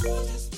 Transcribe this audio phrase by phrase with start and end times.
[0.00, 0.57] Just.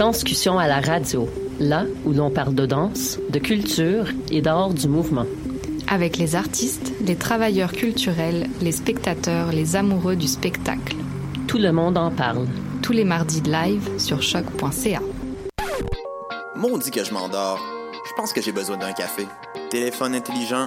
[0.00, 1.28] Danscussion à la radio,
[1.58, 5.26] là où l'on parle de danse, de culture et d'art du mouvement.
[5.88, 10.96] Avec les artistes, les travailleurs culturels, les spectateurs, les amoureux du spectacle.
[11.48, 12.46] Tout le monde en parle.
[12.80, 15.00] Tous les mardis de live sur choc.ca.
[16.56, 17.60] Maudit que je m'endors.
[18.08, 19.26] Je pense que j'ai besoin d'un café.
[19.68, 20.66] Téléphone intelligent.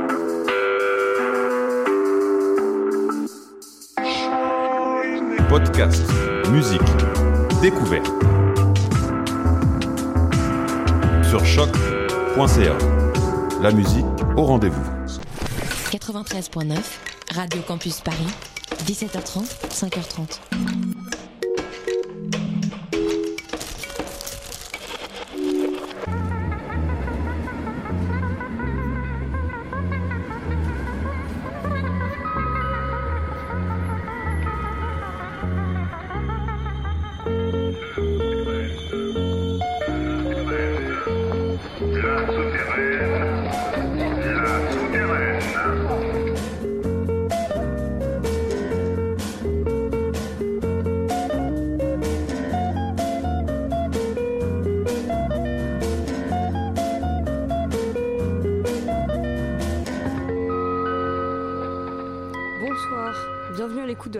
[5.51, 6.01] Podcast,
[6.49, 6.79] musique,
[7.61, 8.07] découverte.
[11.27, 12.77] Sur choc.ca.
[13.61, 14.05] La musique
[14.37, 14.81] au rendez-vous.
[15.91, 16.77] 93.9,
[17.35, 18.29] Radio Campus Paris,
[18.85, 21.00] 17h30, 5h30.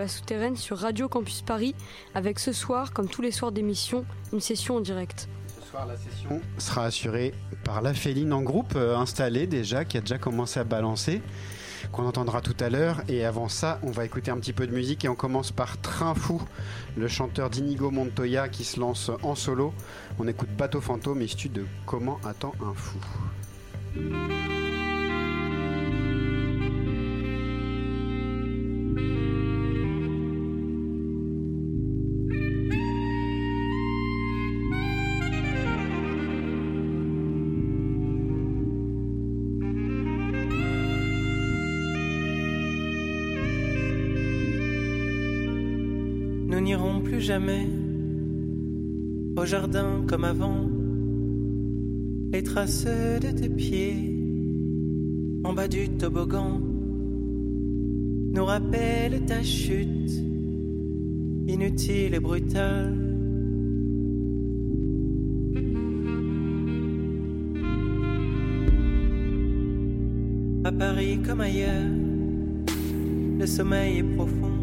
[0.01, 1.75] La souterraine sur Radio Campus Paris,
[2.16, 4.03] avec ce soir, comme tous les soirs d'émission,
[4.34, 5.29] une session en direct.
[5.47, 10.00] Ce soir, la session sera assurée par la Féline en groupe euh, installé déjà, qui
[10.00, 11.22] a déjà commencé à balancer,
[11.91, 13.03] qu'on entendra tout à l'heure.
[13.09, 15.79] Et avant ça, on va écouter un petit peu de musique et on commence par
[15.79, 16.41] Train Fou,
[16.97, 19.72] le chanteur d'Inigo Montoya qui se lance en solo.
[20.18, 22.97] On écoute Bateau Fantôme issu de Comment attend un fou.
[47.21, 47.67] Jamais
[49.37, 50.67] au jardin comme avant.
[52.33, 54.17] Les traces de tes pieds
[55.43, 56.59] en bas du toboggan
[58.33, 60.11] nous rappellent ta chute
[61.47, 62.97] inutile et brutale.
[70.63, 71.91] À Paris comme ailleurs,
[73.39, 74.61] le sommeil est profond.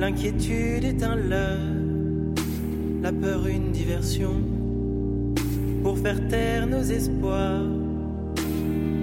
[0.00, 1.58] L'inquiétude est un leurre,
[3.02, 4.32] la peur une diversion.
[5.82, 7.66] Pour faire taire nos espoirs,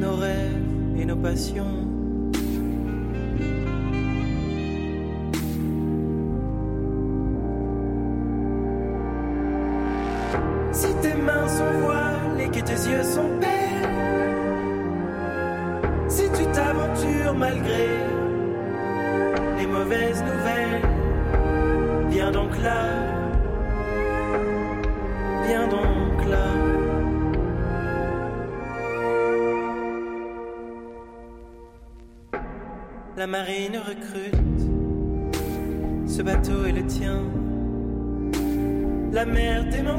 [0.01, 1.86] nos rêves et nos passions.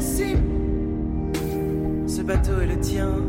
[0.00, 0.32] Ce
[2.22, 3.27] bateau est le tien.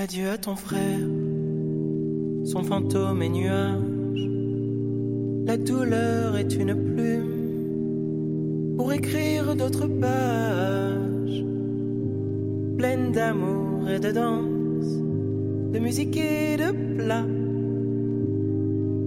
[0.00, 1.06] adieu à ton frère,
[2.44, 4.30] son fantôme est nuage.
[5.46, 11.44] La douleur est une plume pour écrire d'autres pages,
[12.78, 14.88] pleines d'amour et de danse,
[15.74, 17.28] de musique et de plats.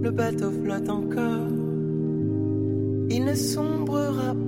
[0.04, 1.50] Le bateau flotte encore,
[3.10, 4.43] il ne sombrera pas.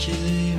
[0.00, 0.49] calculate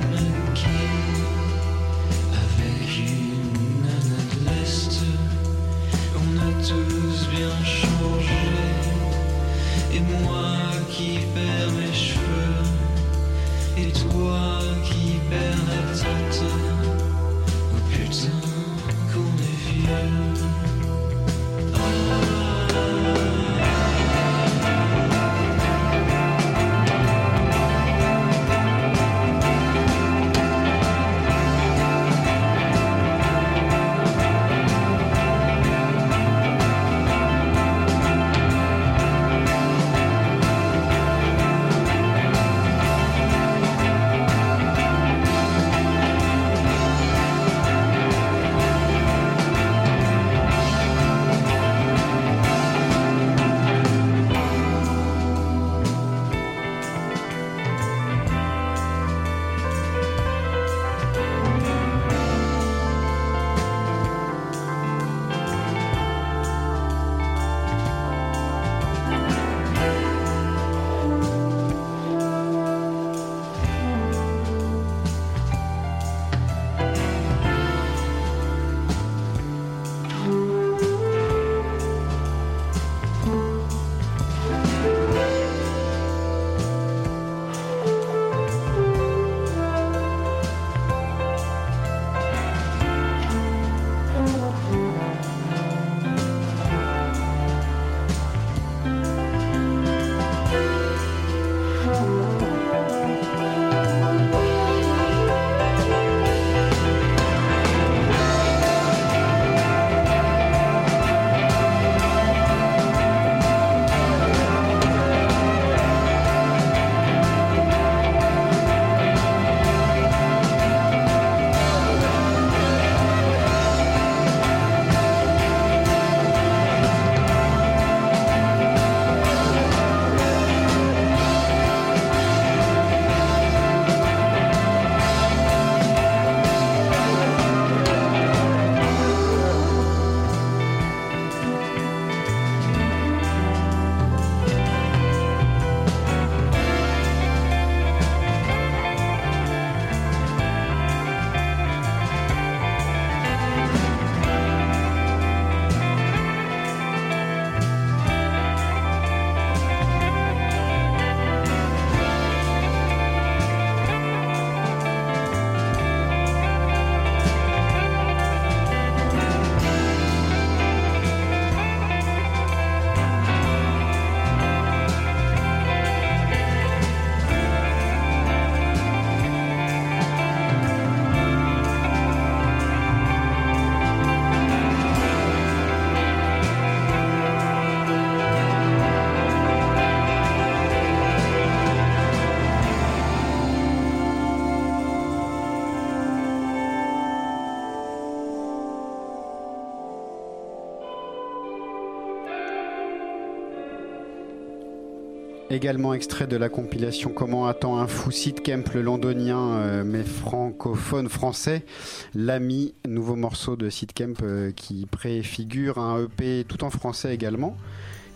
[205.52, 208.08] Également extrait de la compilation Comment attend un fou
[208.42, 211.66] Kemp, le londonien euh, mais francophone français.
[212.14, 217.54] L'ami, nouveau morceau de Kemp euh, qui préfigure un EP tout en français également.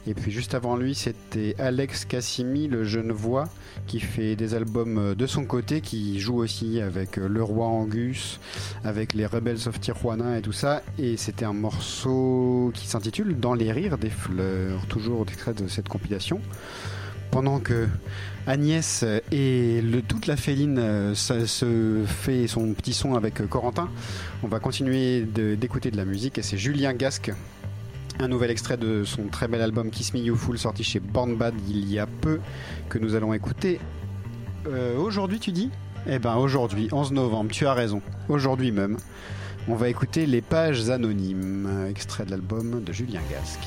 [0.06, 3.50] Et puis juste avant lui, c'était Alex Cassimi, le jeune voix,
[3.86, 8.40] qui fait des albums euh, de son côté, qui joue aussi avec Le Roi Angus,
[8.82, 10.82] avec les Rebels of Tijuana et tout ça.
[10.98, 15.90] Et c'était un morceau qui s'intitule Dans les rires des fleurs, toujours extrait de cette
[15.90, 16.40] compilation.
[17.30, 17.88] Pendant que
[18.46, 23.88] Agnès et toute la féline euh, se fait son petit son avec euh, Corentin,
[24.44, 27.32] on va continuer d'écouter de, la musique et c'est Julien Gasque.
[28.20, 31.36] Un nouvel extrait de son très bel album Kiss Me You Fool sorti chez Born
[31.36, 32.40] Bad il y a peu
[32.88, 33.80] que nous allons écouter.
[34.68, 35.70] Euh, aujourd'hui tu dis?
[36.08, 38.00] Eh ben aujourd'hui, 11 novembre, tu as raison.
[38.28, 38.96] Aujourd'hui même.
[39.66, 43.66] On va écouter Les Pages Anonymes, extrait de l'album de Julien Gasque.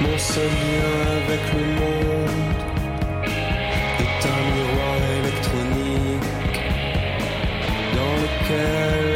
[0.00, 2.62] Mon seul lien avec le monde
[4.04, 6.60] est un miroir électronique
[7.96, 9.08] dans lequel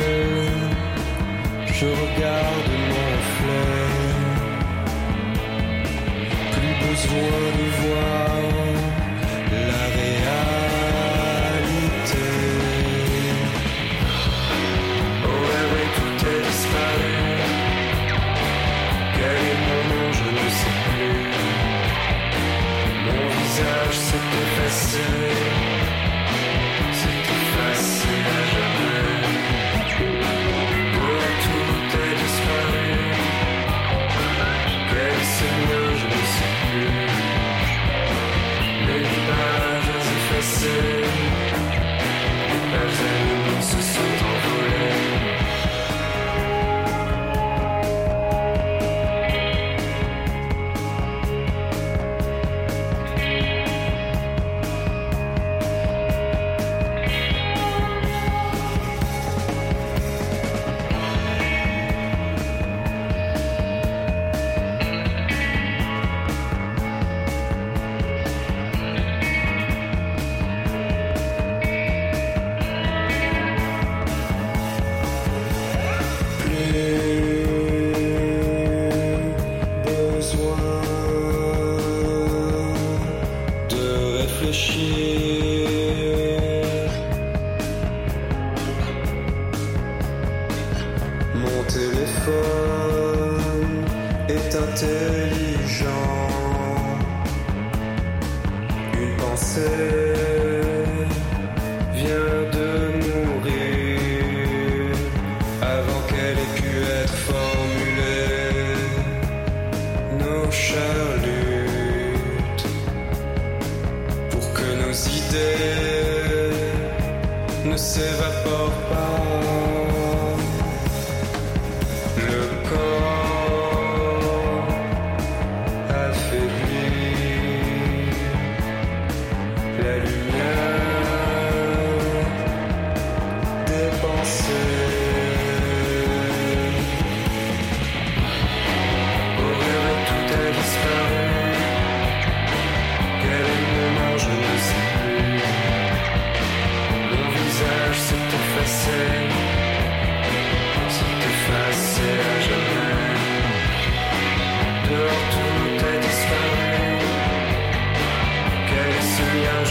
[1.67, 3.93] je regarde mon reflet.
[6.51, 8.22] Plus besoin de voir.
[40.63, 41.12] say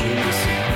[0.03, 0.70] notícia.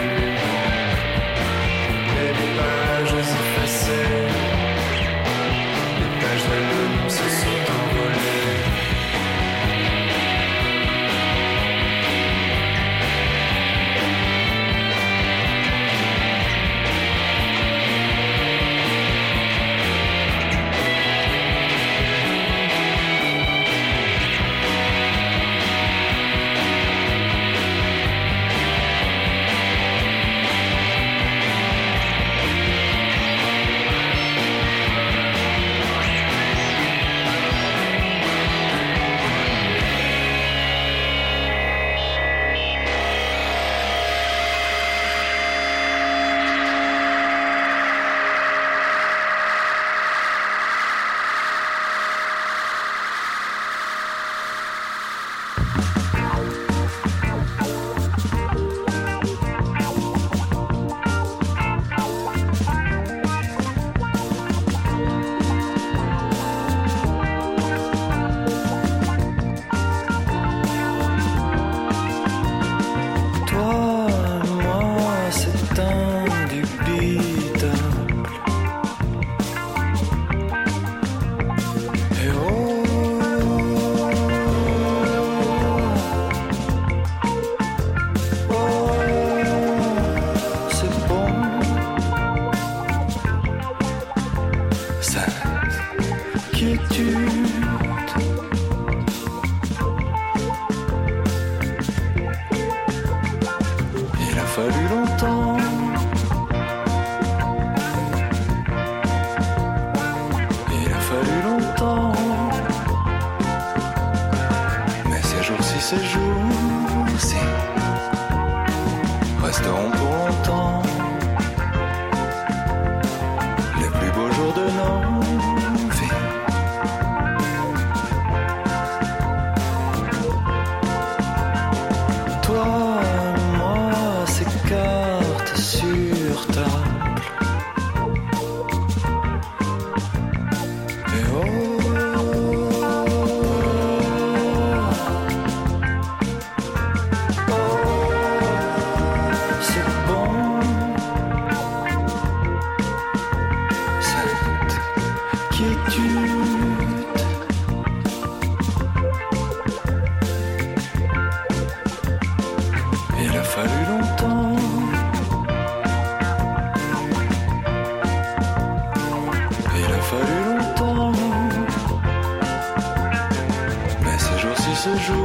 [174.86, 175.25] ce jour.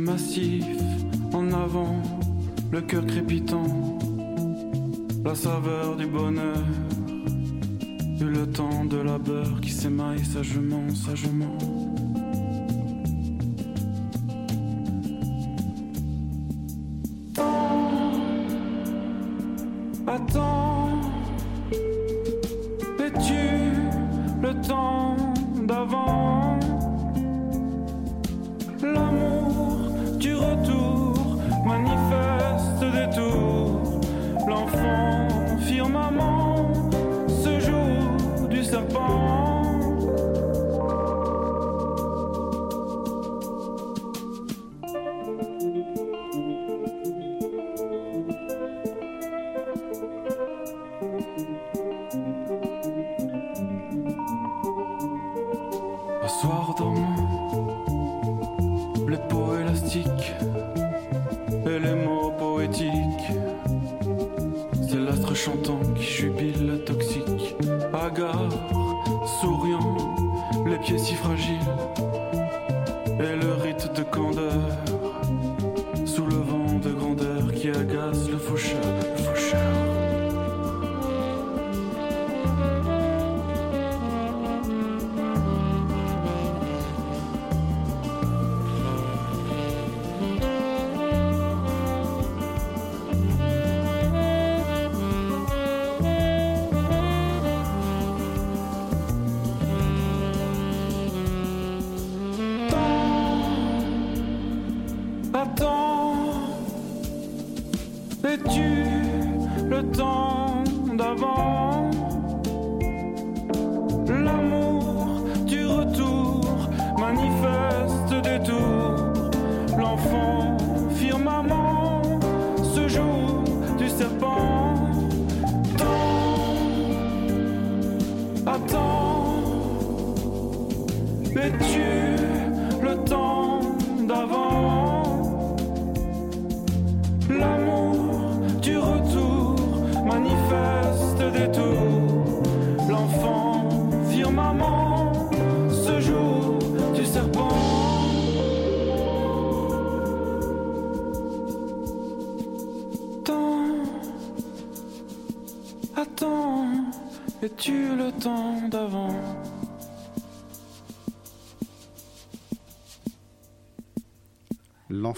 [0.00, 0.64] Massif
[1.34, 2.00] en avant,
[2.72, 3.98] le cœur crépitant,
[5.22, 6.64] la saveur du bonheur,
[8.18, 11.58] et le temps de labeur qui s'émaille sagement, sagement.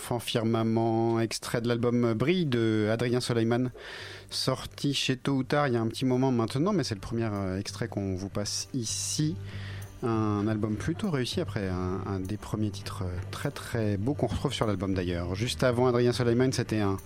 [0.03, 3.71] L'enfant firmament, extrait de l'album Brille de Adrien Soleiman,
[4.31, 7.01] sorti chez Tôt ou Tard il y a un petit moment maintenant, mais c'est le
[7.01, 9.37] premier euh, extrait qu'on vous passe ici.
[10.03, 14.53] Un album plutôt réussi après un, des premiers titres euh, très très beaux qu'on retrouve
[14.53, 15.37] sur l'album d'ailleurs.
[15.37, 16.97] Juste avant Adrien Soleiman, c'était un,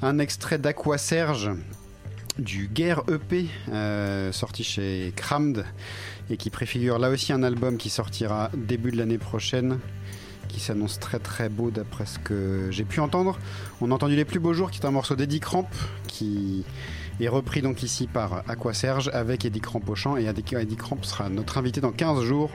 [0.00, 1.50] un extrait d'Aqua Serge
[2.38, 5.64] du Guerre EP euh, sorti chez Crammed
[6.30, 9.80] et qui préfigure là aussi un album qui sortira début de l'année prochaine
[10.48, 13.38] qui s'annonce très très beau d'après ce que j'ai pu entendre.
[13.80, 15.68] On a entendu Les Plus Beaux Jours qui est un morceau d'Eddie Cramp
[16.06, 16.64] qui
[17.20, 21.28] est repris donc ici par Aqua Serge avec Eddie Cramp au et Eddie Cramp sera
[21.28, 22.50] notre invité dans 15 jours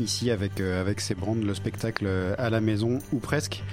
[0.00, 2.08] ici avec, euh, ses brands, le spectacle
[2.38, 3.64] à la maison ou presque.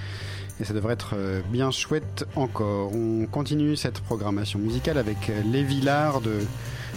[0.58, 2.92] Et ça devrait être euh, bien chouette encore.
[2.94, 6.40] On continue cette programmation musicale avec Les Villards de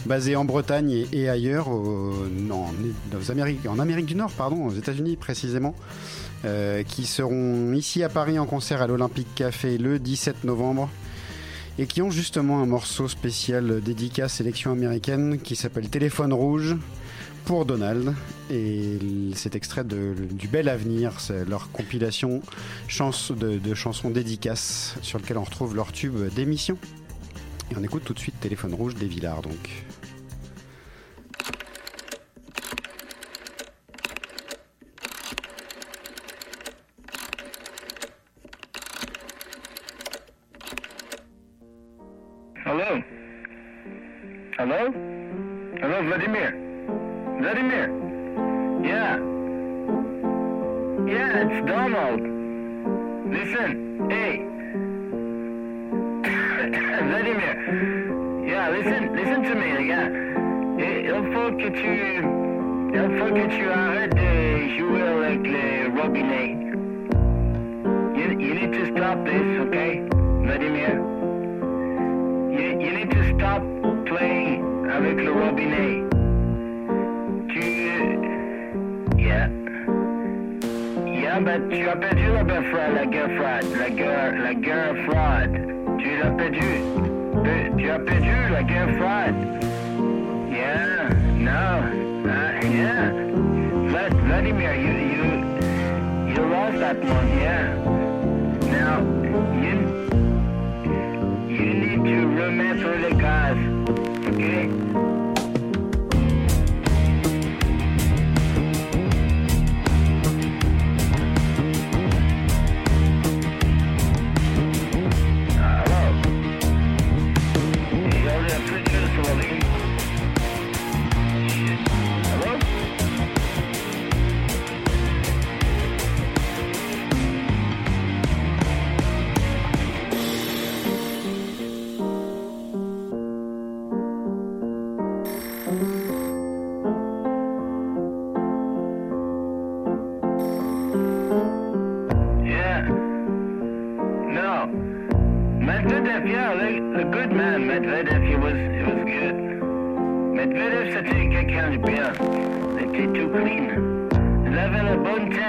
[0.06, 5.76] basé en Bretagne et, ailleurs, en Amérique du Nord, pardon, aux États-Unis précisément,
[6.46, 10.90] euh, qui seront ici à Paris en concert à l'Olympique Café le 17 novembre
[11.78, 16.76] et qui ont justement un morceau spécial dédicace à sélection américaine qui s'appelle Téléphone rouge
[17.46, 18.14] pour Donald
[18.52, 19.00] et
[19.34, 22.42] cet extrait de, du Bel Avenir, c'est leur compilation
[22.90, 26.78] de, de chansons dédicaces sur lequel on retrouve leur tube d'émission.
[27.72, 29.86] Et on écoute tout de suite Téléphone Rouge des Villars donc.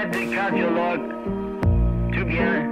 [0.05, 0.99] des.
[2.13, 2.67] Tout bien.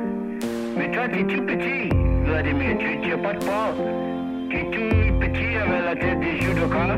[0.78, 1.90] Mais toi, t'es tout petit,
[2.26, 2.78] Vladimir.
[2.80, 3.78] Tu n'as pas de porte.
[4.50, 6.98] Tu es tout petit avec la tête des joues de corps.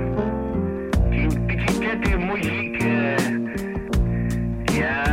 [1.11, 2.01] Tu une petite tête.
[2.83, 3.17] Euh...
[4.71, 5.10] Yeah.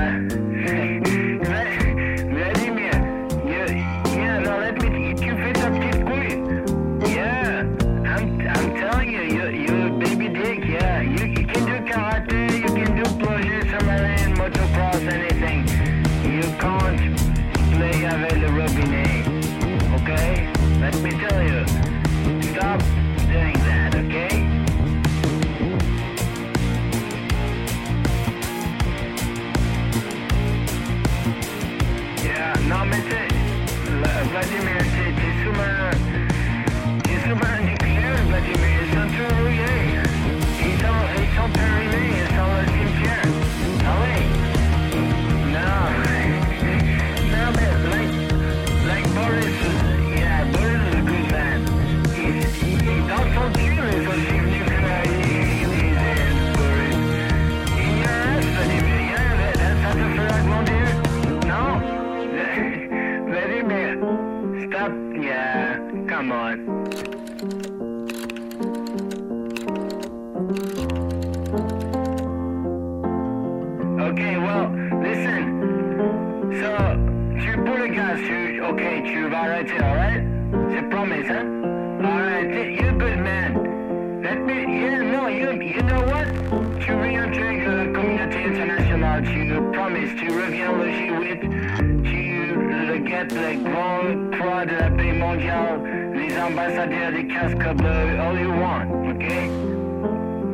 [93.34, 95.80] les grandes croix de la paix mondiale,
[96.14, 99.26] les ambassadeurs des casques bleus, all you want, ok?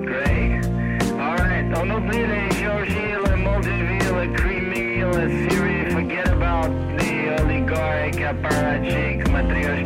[0.04, 0.64] Great.
[1.18, 8.18] Alright, on oublie les Géorgies, les Moldavie, les Crimée, les Syrie, forget about the oligarchs
[8.18, 9.83] apparatchiks, matrioshkas.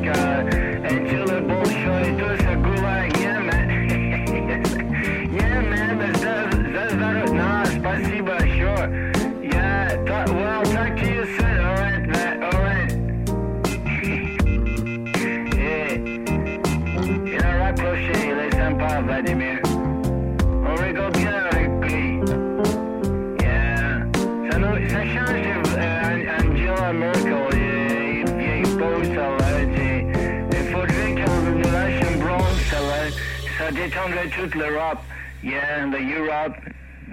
[33.68, 35.04] uh, they turned their Hitler up.
[35.42, 36.56] Yeah, and the Europe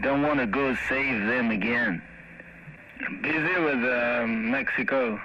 [0.01, 2.01] don't want to go save them again.
[3.21, 5.19] Busy with uh, Mexico.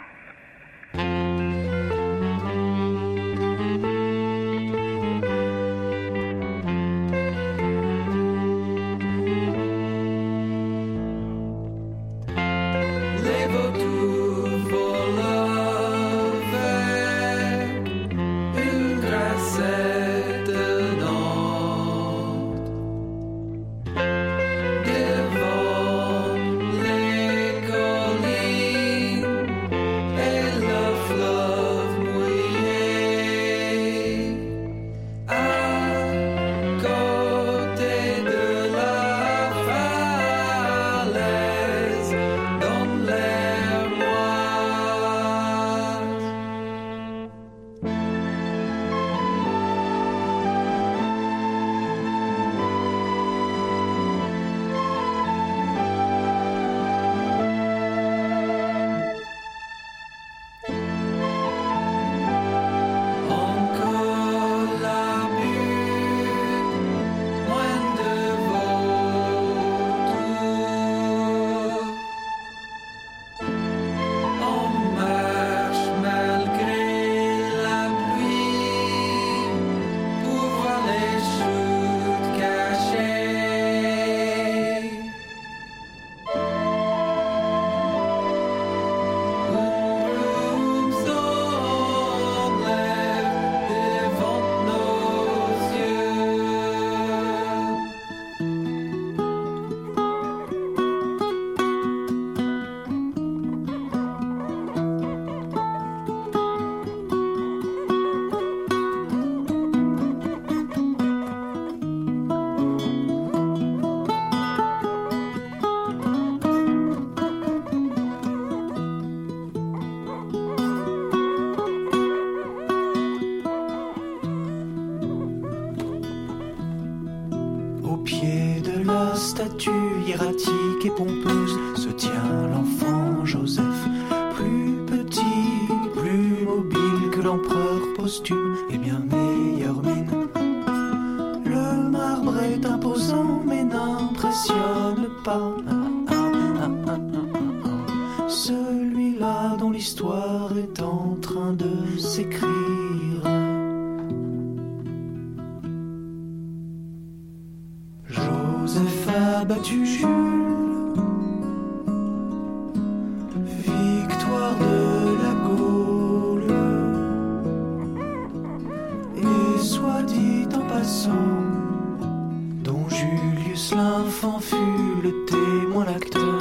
[172.64, 176.40] dont Julius l'Infant fut le témoin l'acteur.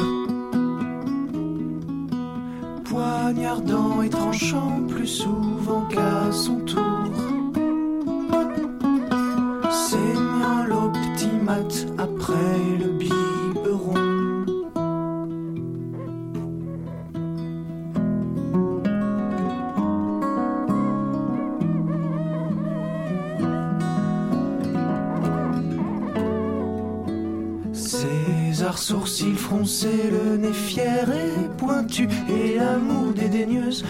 [2.86, 7.12] Poignardant et tranchant plus souvent qu'à son tour,
[9.70, 12.69] saignant l'optimate après
[29.50, 33.84] froncer le nez fier et pointu et l'amour dédaigneuse,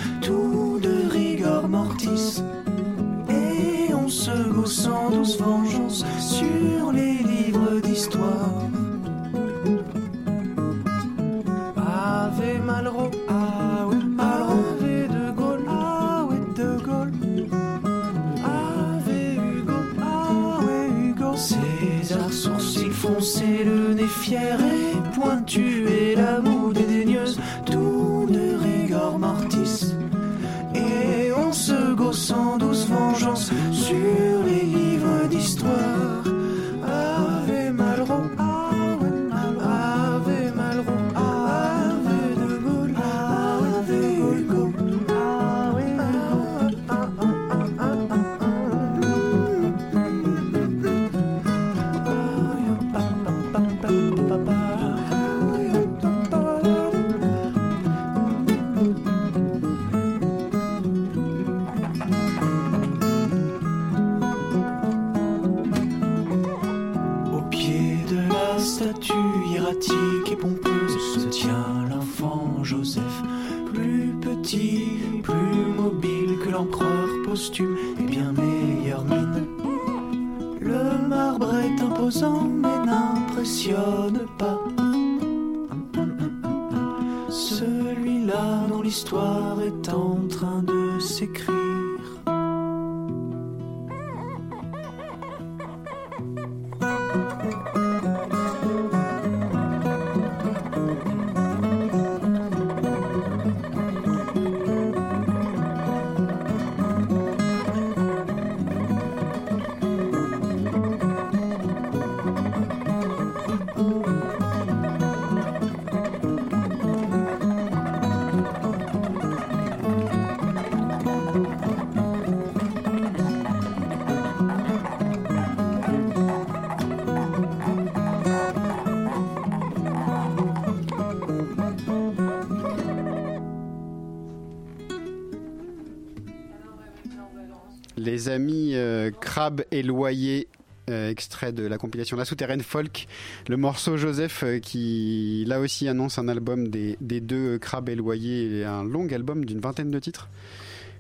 [138.20, 140.50] Les amis euh, Crabe et Loyer,
[140.90, 143.08] euh, extrait de la compilation La Souterraine Folk.
[143.48, 147.96] Le morceau Joseph euh, qui, là aussi, annonce un album des, des deux Crabe et
[147.96, 150.28] Loyer, un long album d'une vingtaine de titres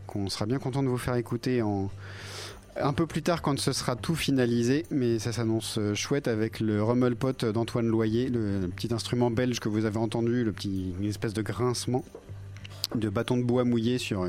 [0.08, 1.92] qu'on sera bien content de vous faire écouter en,
[2.80, 6.82] un peu plus tard quand ce sera tout finalisé, mais ça s'annonce chouette avec le
[6.82, 11.34] rummelpot d'Antoine Loyer, le, petit instrument belge que vous avez entendu, le petit, une espèce
[11.34, 12.06] de grincement
[12.96, 14.26] de bâton de bois mouillé sur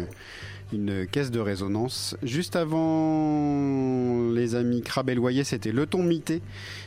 [0.73, 2.17] une caisse de résonance.
[2.23, 6.43] Juste avant les amis Crabbe et Loyer, c'était Le Ton Mité,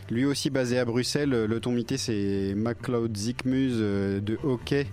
[0.09, 1.29] lui aussi basé à Bruxelles.
[1.29, 4.87] Le Ton Mité, c'est MacLeod Zikmuse euh, de hockey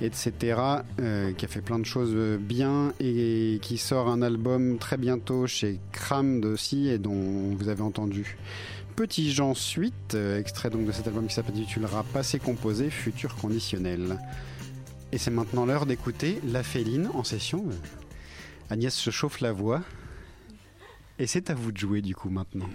[0.00, 0.58] etc.,
[1.00, 5.46] euh, qui a fait plein de choses bien et qui sort un album très bientôt
[5.46, 8.36] chez Crammed aussi et dont vous avez entendu
[8.96, 14.18] Petit Jean Suite, euh, extrait donc de cet album qui s'intitulera Passé composé, futur conditionnel.
[15.12, 17.64] Et c'est maintenant l'heure d'écouter La Féline en session.
[18.70, 19.82] Agnès se chauffe la voix.
[21.18, 22.68] Et c'est à vous de jouer du coup maintenant.